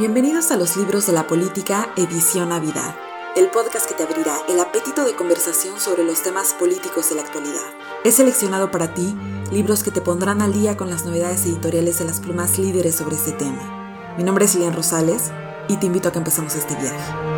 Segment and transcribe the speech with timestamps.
[0.00, 2.94] Bienvenidos a los libros de la política, edición Navidad,
[3.36, 7.20] el podcast que te abrirá el apetito de conversación sobre los temas políticos de la
[7.20, 7.60] actualidad.
[8.02, 9.14] He seleccionado para ti
[9.52, 13.16] libros que te pondrán al día con las novedades editoriales de las plumas líderes sobre
[13.16, 14.14] este tema.
[14.16, 15.32] Mi nombre es Lilian Rosales
[15.68, 17.29] y te invito a que empecemos este viaje.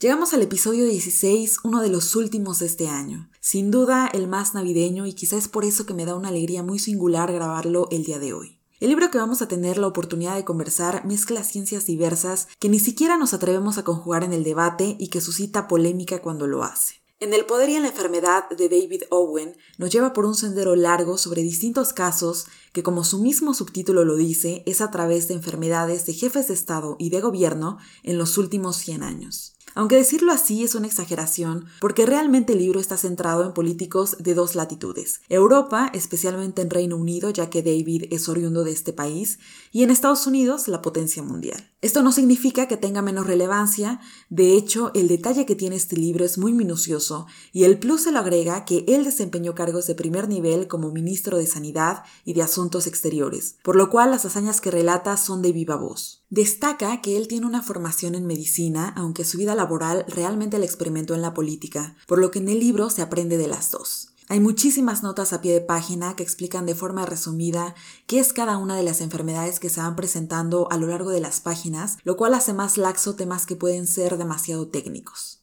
[0.00, 3.28] Llegamos al episodio 16, uno de los últimos de este año.
[3.40, 6.62] Sin duda el más navideño y quizás es por eso que me da una alegría
[6.62, 8.60] muy singular grabarlo el día de hoy.
[8.78, 12.78] El libro que vamos a tener la oportunidad de conversar mezcla ciencias diversas que ni
[12.78, 17.02] siquiera nos atrevemos a conjugar en el debate y que suscita polémica cuando lo hace.
[17.18, 20.76] En El poder y en la enfermedad de David Owen nos lleva por un sendero
[20.76, 25.34] largo sobre distintos casos que, como su mismo subtítulo lo dice, es a través de
[25.34, 29.57] enfermedades de jefes de Estado y de gobierno en los últimos 100 años.
[29.78, 34.34] Aunque decirlo así es una exageración, porque realmente el libro está centrado en políticos de
[34.34, 35.20] dos latitudes.
[35.28, 39.38] Europa, especialmente en Reino Unido, ya que David es oriundo de este país,
[39.70, 41.70] y en Estados Unidos, la potencia mundial.
[41.80, 46.24] Esto no significa que tenga menos relevancia, de hecho, el detalle que tiene este libro
[46.24, 50.28] es muy minucioso, y el plus se lo agrega que él desempeñó cargos de primer
[50.28, 54.72] nivel como ministro de Sanidad y de Asuntos Exteriores, por lo cual las hazañas que
[54.72, 56.17] relata son de viva voz.
[56.30, 61.14] Destaca que él tiene una formación en medicina, aunque su vida laboral realmente la experimentó
[61.14, 64.10] en la política, por lo que en el libro se aprende de las dos.
[64.28, 67.74] Hay muchísimas notas a pie de página que explican de forma resumida
[68.06, 71.20] qué es cada una de las enfermedades que se van presentando a lo largo de
[71.20, 75.37] las páginas, lo cual hace más laxo temas que pueden ser demasiado técnicos.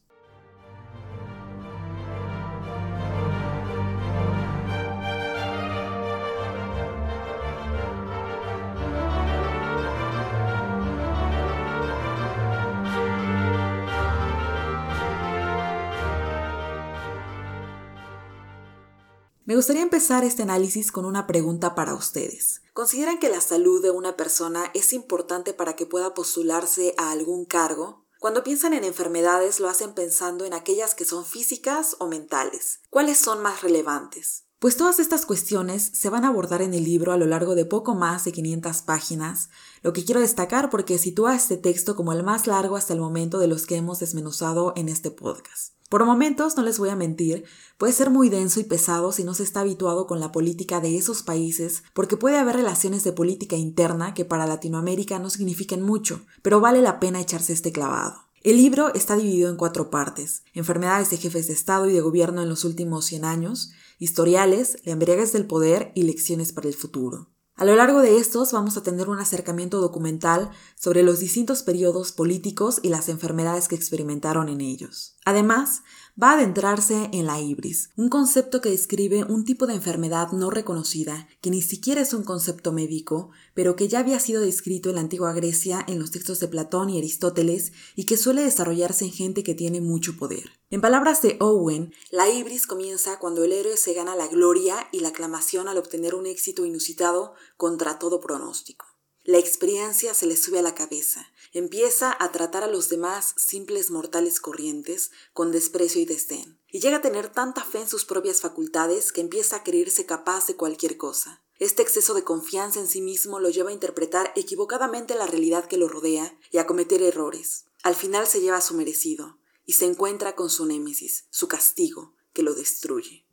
[19.46, 22.62] Me gustaría empezar este análisis con una pregunta para ustedes.
[22.72, 27.44] ¿Consideran que la salud de una persona es importante para que pueda postularse a algún
[27.44, 28.02] cargo?
[28.18, 32.80] Cuando piensan en enfermedades lo hacen pensando en aquellas que son físicas o mentales.
[32.90, 34.45] ¿Cuáles son más relevantes?
[34.58, 37.66] Pues todas estas cuestiones se van a abordar en el libro a lo largo de
[37.66, 39.50] poco más de 500 páginas,
[39.82, 43.38] lo que quiero destacar porque sitúa este texto como el más largo hasta el momento
[43.38, 45.74] de los que hemos desmenuzado en este podcast.
[45.90, 47.44] Por momentos, no les voy a mentir,
[47.76, 50.96] puede ser muy denso y pesado si no se está habituado con la política de
[50.96, 56.24] esos países, porque puede haber relaciones de política interna que para Latinoamérica no signifiquen mucho,
[56.40, 58.25] pero vale la pena echarse este clavado.
[58.46, 62.42] El libro está dividido en cuatro partes, enfermedades de jefes de Estado y de gobierno
[62.42, 67.28] en los últimos 100 años, historiales, embriaguez del poder y lecciones para el futuro.
[67.56, 72.12] A lo largo de estos vamos a tener un acercamiento documental sobre los distintos periodos
[72.12, 75.16] políticos y las enfermedades que experimentaron en ellos.
[75.24, 75.82] Además,
[76.20, 80.50] va a adentrarse en la ibris, un concepto que describe un tipo de enfermedad no
[80.50, 84.94] reconocida, que ni siquiera es un concepto médico, pero que ya había sido descrito en
[84.94, 89.12] la antigua Grecia en los textos de Platón y Aristóteles y que suele desarrollarse en
[89.12, 90.50] gente que tiene mucho poder.
[90.70, 95.00] En palabras de Owen, la ibris comienza cuando el héroe se gana la gloria y
[95.00, 98.86] la aclamación al obtener un éxito inusitado contra todo pronóstico.
[99.26, 101.26] La experiencia se le sube a la cabeza.
[101.52, 106.60] Empieza a tratar a los demás simples mortales corrientes con desprecio y desdén.
[106.70, 110.46] Y llega a tener tanta fe en sus propias facultades que empieza a creerse capaz
[110.46, 111.42] de cualquier cosa.
[111.58, 115.78] Este exceso de confianza en sí mismo lo lleva a interpretar equivocadamente la realidad que
[115.78, 117.64] lo rodea y a cometer errores.
[117.82, 122.14] Al final se lleva a su merecido y se encuentra con su némesis, su castigo,
[122.32, 123.25] que lo destruye.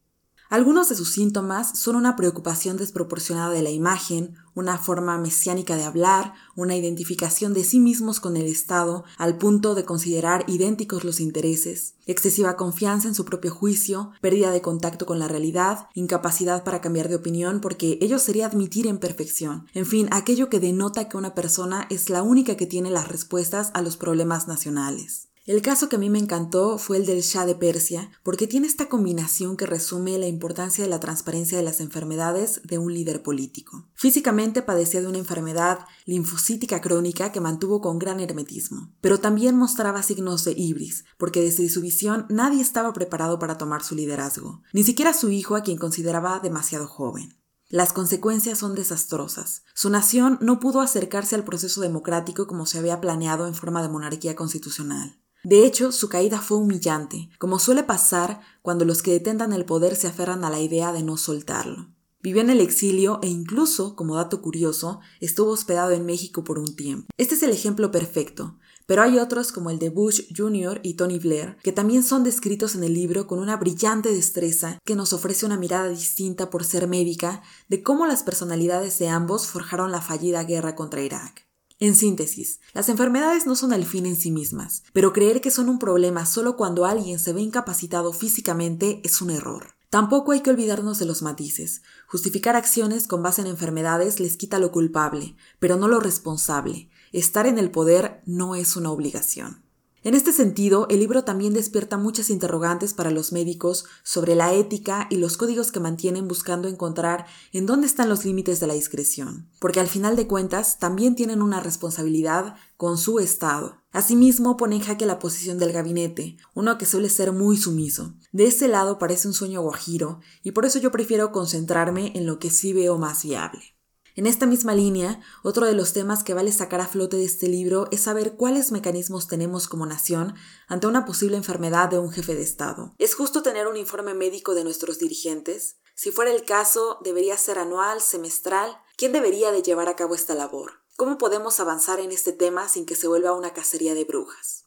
[0.53, 5.83] Algunos de sus síntomas son una preocupación desproporcionada de la imagen, una forma mesiánica de
[5.83, 11.19] hablar, una identificación de sí mismos con el Estado al punto de considerar idénticos los
[11.19, 16.81] intereses, excesiva confianza en su propio juicio, pérdida de contacto con la realidad, incapacidad para
[16.81, 21.17] cambiar de opinión porque ello sería admitir en perfección, en fin, aquello que denota que
[21.17, 25.29] una persona es la única que tiene las respuestas a los problemas nacionales.
[25.45, 28.65] El caso que a mí me encantó fue el del Shah de Persia, porque tiene
[28.65, 33.23] esta combinación que resume la importancia de la transparencia de las enfermedades de un líder
[33.23, 33.85] político.
[33.93, 40.01] Físicamente padecía de una enfermedad linfocítica crónica que mantuvo con gran hermetismo, pero también mostraba
[40.01, 44.85] signos de ibris, porque desde su visión nadie estaba preparado para tomar su liderazgo, ni
[44.85, 47.37] siquiera su hijo a quien consideraba demasiado joven.
[47.67, 49.63] Las consecuencias son desastrosas.
[49.73, 53.89] Su nación no pudo acercarse al proceso democrático como se había planeado en forma de
[53.89, 55.19] monarquía constitucional.
[55.43, 59.95] De hecho, su caída fue humillante, como suele pasar cuando los que detentan el poder
[59.95, 61.89] se aferran a la idea de no soltarlo.
[62.21, 66.73] Vivió en el exilio e incluso, como dato curioso, estuvo hospedado en México por un
[66.73, 67.07] tiempo.
[67.17, 68.57] Este es el ejemplo perfecto.
[68.85, 70.81] pero hay otros como el de Bush Jr.
[70.83, 74.95] y Tony Blair, que también son descritos en el libro con una brillante destreza que
[74.95, 79.91] nos ofrece una mirada distinta por ser médica de cómo las personalidades de ambos forjaron
[79.91, 81.47] la fallida guerra contra Irak.
[81.83, 85.67] En síntesis, las enfermedades no son el fin en sí mismas, pero creer que son
[85.67, 89.75] un problema solo cuando alguien se ve incapacitado físicamente es un error.
[89.89, 91.81] Tampoco hay que olvidarnos de los matices.
[92.07, 96.89] Justificar acciones con base en enfermedades les quita lo culpable, pero no lo responsable.
[97.11, 99.62] Estar en el poder no es una obligación.
[100.05, 105.07] En este sentido, el libro también despierta muchas interrogantes para los médicos sobre la ética
[105.09, 109.47] y los códigos que mantienen buscando encontrar en dónde están los límites de la discreción,
[109.59, 113.77] porque al final de cuentas también tienen una responsabilidad con su Estado.
[113.93, 118.15] Asimismo, pone en jaque la posición del gabinete, uno que suele ser muy sumiso.
[118.33, 122.39] De ese lado parece un sueño guajiro, y por eso yo prefiero concentrarme en lo
[122.39, 123.72] que sí veo más viable.
[124.15, 127.47] En esta misma línea, otro de los temas que vale sacar a flote de este
[127.47, 130.35] libro es saber cuáles mecanismos tenemos como nación
[130.67, 132.93] ante una posible enfermedad de un jefe de Estado.
[132.99, 135.77] ¿Es justo tener un informe médico de nuestros dirigentes?
[135.95, 138.77] Si fuera el caso, ¿debería ser anual, semestral?
[138.97, 140.83] ¿Quién debería de llevar a cabo esta labor?
[140.95, 144.62] ¿Cómo podemos avanzar en este tema sin que se vuelva una cacería de brujas?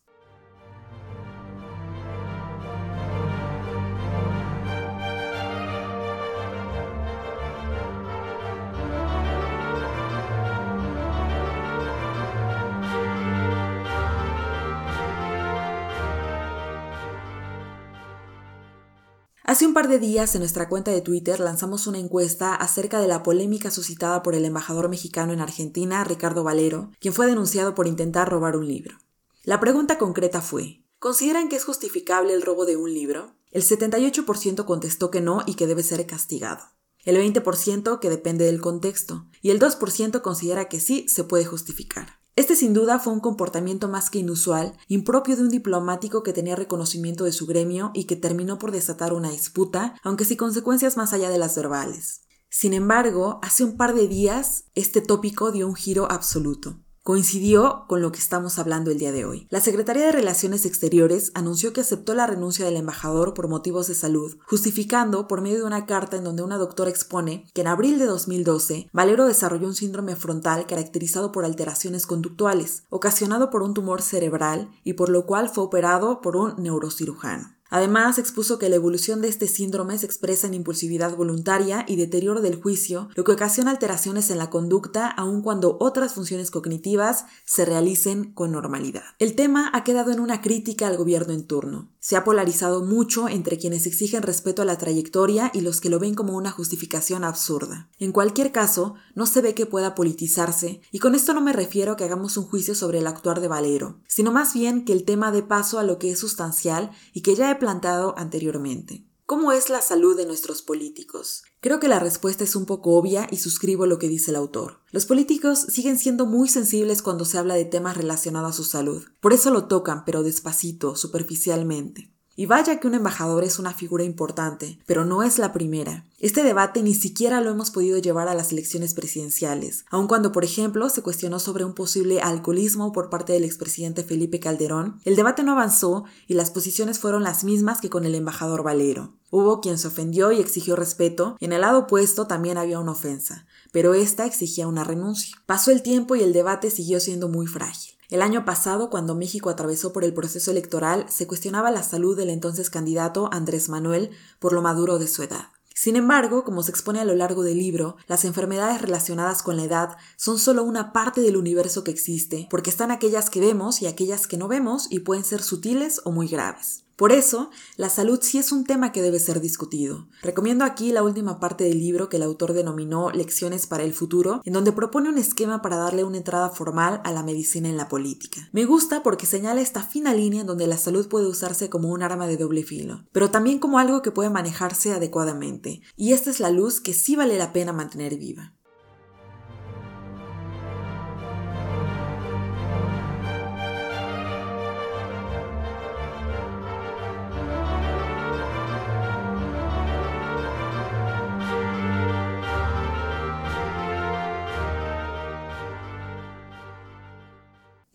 [19.48, 23.06] Hace un par de días en nuestra cuenta de Twitter lanzamos una encuesta acerca de
[23.06, 27.86] la polémica suscitada por el embajador mexicano en Argentina, Ricardo Valero, quien fue denunciado por
[27.86, 28.98] intentar robar un libro.
[29.44, 33.36] La pregunta concreta fue, ¿consideran que es justificable el robo de un libro?
[33.52, 36.64] El 78% contestó que no y que debe ser castigado.
[37.04, 42.18] El 20% que depende del contexto y el 2% considera que sí se puede justificar.
[42.36, 46.54] Este sin duda fue un comportamiento más que inusual, impropio de un diplomático que tenía
[46.54, 51.14] reconocimiento de su gremio y que terminó por desatar una disputa, aunque sin consecuencias más
[51.14, 52.20] allá de las verbales.
[52.50, 58.02] Sin embargo, hace un par de días este tópico dio un giro absoluto coincidió con
[58.02, 59.46] lo que estamos hablando el día de hoy.
[59.48, 63.94] La Secretaría de Relaciones Exteriores anunció que aceptó la renuncia del embajador por motivos de
[63.94, 68.00] salud, justificando por medio de una carta en donde una doctora expone que en abril
[68.00, 74.02] de 2012 Valero desarrolló un síndrome frontal caracterizado por alteraciones conductuales, ocasionado por un tumor
[74.02, 77.55] cerebral y por lo cual fue operado por un neurocirujano.
[77.70, 82.40] Además, expuso que la evolución de este síndrome se expresa en impulsividad voluntaria y deterioro
[82.40, 87.64] del juicio, lo que ocasiona alteraciones en la conducta aun cuando otras funciones cognitivas se
[87.64, 89.02] realicen con normalidad.
[89.18, 91.90] El tema ha quedado en una crítica al gobierno en turno.
[91.98, 95.98] Se ha polarizado mucho entre quienes exigen respeto a la trayectoria y los que lo
[95.98, 97.90] ven como una justificación absurda.
[97.98, 101.92] En cualquier caso, no se ve que pueda politizarse, y con esto no me refiero
[101.92, 105.04] a que hagamos un juicio sobre el actuar de Valero, sino más bien que el
[105.04, 109.06] tema dé paso a lo que es sustancial y que ya he plantado anteriormente.
[109.26, 111.42] ¿Cómo es la salud de nuestros políticos?
[111.60, 114.78] Creo que la respuesta es un poco obvia y suscribo lo que dice el autor.
[114.92, 119.02] Los políticos siguen siendo muy sensibles cuando se habla de temas relacionados a su salud.
[119.20, 122.15] Por eso lo tocan, pero despacito, superficialmente.
[122.36, 126.04] Y vaya que un embajador es una figura importante, pero no es la primera.
[126.18, 130.44] Este debate ni siquiera lo hemos podido llevar a las elecciones presidenciales, aun cuando, por
[130.44, 135.42] ejemplo, se cuestionó sobre un posible alcoholismo por parte del expresidente Felipe Calderón, el debate
[135.42, 139.14] no avanzó y las posiciones fueron las mismas que con el embajador Valero.
[139.30, 143.46] Hubo quien se ofendió y exigió respeto, en el lado opuesto también había una ofensa,
[143.76, 145.36] pero esta exigía una renuncia.
[145.44, 147.92] Pasó el tiempo y el debate siguió siendo muy frágil.
[148.08, 152.30] El año pasado, cuando México atravesó por el proceso electoral, se cuestionaba la salud del
[152.30, 155.48] entonces candidato Andrés Manuel por lo maduro de su edad.
[155.74, 159.64] Sin embargo, como se expone a lo largo del libro, las enfermedades relacionadas con la
[159.64, 163.88] edad son solo una parte del universo que existe, porque están aquellas que vemos y
[163.88, 166.85] aquellas que no vemos y pueden ser sutiles o muy graves.
[166.96, 170.08] Por eso, la salud sí es un tema que debe ser discutido.
[170.22, 174.40] Recomiendo aquí la última parte del libro que el autor denominó Lecciones para el futuro,
[174.44, 177.88] en donde propone un esquema para darle una entrada formal a la medicina en la
[177.88, 178.48] política.
[178.52, 182.02] Me gusta porque señala esta fina línea en donde la salud puede usarse como un
[182.02, 186.40] arma de doble filo, pero también como algo que puede manejarse adecuadamente, y esta es
[186.40, 188.54] la luz que sí vale la pena mantener viva.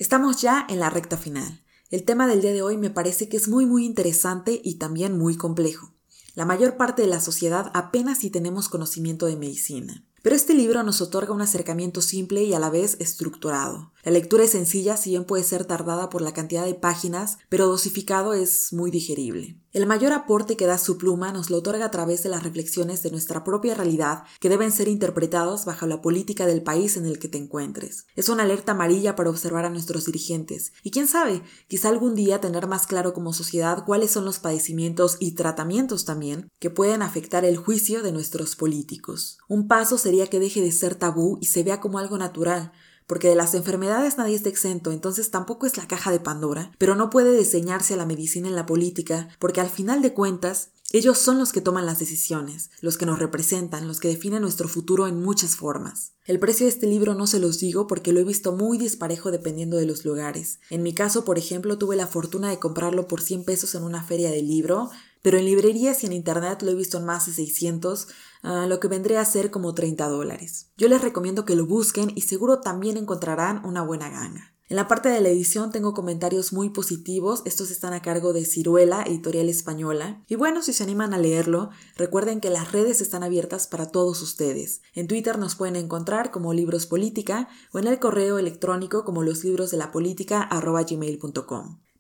[0.02, 1.62] Estamos ya en la recta final.
[1.92, 5.16] El tema del día de hoy me parece que es muy muy interesante y también
[5.16, 5.94] muy complejo.
[6.34, 10.04] La mayor parte de la sociedad apenas si tenemos conocimiento de medicina.
[10.24, 13.94] Pero este libro nos otorga un acercamiento simple y a la vez estructurado.
[14.04, 17.68] La lectura es sencilla, si bien puede ser tardada por la cantidad de páginas, pero
[17.68, 19.61] dosificado es muy digerible.
[19.74, 23.04] El mayor aporte que da su pluma nos lo otorga a través de las reflexiones
[23.04, 27.20] de nuestra propia realidad que deben ser interpretados bajo la política del país en el
[27.20, 28.06] que te encuentres.
[28.18, 32.42] Es una alerta amarilla para observar a nuestros dirigentes y quién sabe, quizá algún día
[32.42, 37.46] tener más claro como sociedad cuáles son los padecimientos y tratamientos también que pueden afectar
[37.46, 39.38] el juicio de nuestros políticos.
[39.48, 42.74] Un paso sería que deje de ser tabú y se vea como algo natural,
[43.12, 46.96] porque de las enfermedades nadie está exento, entonces tampoco es la caja de Pandora, pero
[46.96, 51.38] no puede diseñarse la medicina en la política, porque al final de cuentas, ellos son
[51.38, 55.22] los que toman las decisiones, los que nos representan, los que definen nuestro futuro en
[55.22, 56.14] muchas formas.
[56.24, 59.30] El precio de este libro no se los digo porque lo he visto muy disparejo
[59.30, 60.62] dependiendo de los lugares.
[60.70, 64.06] En mi caso, por ejemplo, tuve la fortuna de comprarlo por 100 pesos en una
[64.06, 64.90] feria de libro,
[65.22, 68.08] pero en librerías y en internet lo he visto en más de 600,
[68.44, 70.70] ah, lo que vendría a ser como 30 dólares.
[70.78, 74.52] Yo les recomiendo que lo busquen y seguro también encontrarán una buena gana.
[74.72, 78.46] En la parte de la edición tengo comentarios muy positivos, estos están a cargo de
[78.46, 80.24] Ciruela, editorial española.
[80.30, 84.22] Y bueno, si se animan a leerlo, recuerden que las redes están abiertas para todos
[84.22, 84.82] ustedes.
[84.94, 89.42] En Twitter nos pueden encontrar como Libros Política o en el correo electrónico como los.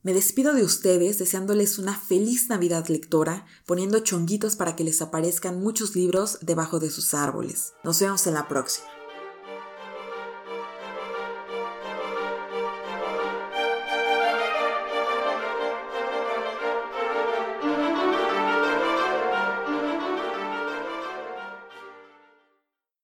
[0.04, 5.62] Me despido de ustedes deseándoles una feliz Navidad lectora, poniendo chonguitos para que les aparezcan
[5.62, 7.74] muchos libros debajo de sus árboles.
[7.84, 8.88] Nos vemos en la próxima.